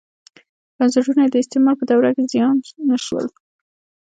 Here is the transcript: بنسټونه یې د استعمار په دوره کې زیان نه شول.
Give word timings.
بنسټونه 0.77 1.21
یې 1.23 1.29
د 1.31 1.35
استعمار 1.41 1.75
په 1.79 1.85
دوره 1.91 2.09
کې 2.15 2.23
زیان 2.31 2.55
نه 2.89 2.97
شول. 3.05 3.25